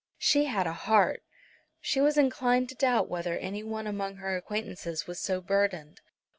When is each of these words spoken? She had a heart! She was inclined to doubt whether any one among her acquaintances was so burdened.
She 0.17 0.45
had 0.45 0.65
a 0.65 0.73
heart! 0.73 1.21
She 1.79 2.01
was 2.01 2.17
inclined 2.17 2.69
to 2.69 2.75
doubt 2.75 3.07
whether 3.07 3.37
any 3.37 3.61
one 3.61 3.85
among 3.85 4.15
her 4.15 4.35
acquaintances 4.35 5.05
was 5.05 5.19
so 5.19 5.41
burdened. 5.41 6.01